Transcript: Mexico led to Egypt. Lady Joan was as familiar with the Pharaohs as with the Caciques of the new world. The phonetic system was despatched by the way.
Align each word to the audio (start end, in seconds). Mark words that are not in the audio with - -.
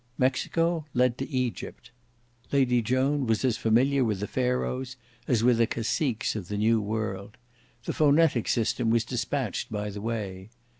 Mexico 0.17 0.87
led 0.95 1.15
to 1.19 1.29
Egypt. 1.29 1.91
Lady 2.51 2.81
Joan 2.81 3.27
was 3.27 3.45
as 3.45 3.55
familiar 3.55 4.03
with 4.03 4.19
the 4.19 4.25
Pharaohs 4.25 4.95
as 5.27 5.43
with 5.43 5.59
the 5.59 5.67
Caciques 5.67 6.35
of 6.35 6.47
the 6.47 6.57
new 6.57 6.81
world. 6.81 7.37
The 7.85 7.93
phonetic 7.93 8.47
system 8.47 8.89
was 8.89 9.05
despatched 9.05 9.71
by 9.71 9.91
the 9.91 10.01
way. 10.01 10.49